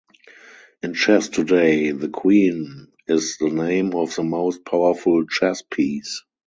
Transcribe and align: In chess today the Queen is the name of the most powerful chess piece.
In 0.81 0.95
chess 0.95 1.29
today 1.29 1.91
the 1.91 2.09
Queen 2.09 2.87
is 3.07 3.37
the 3.37 3.51
name 3.51 3.93
of 3.93 4.15
the 4.15 4.23
most 4.23 4.65
powerful 4.65 5.27
chess 5.27 5.61
piece. 5.61 6.23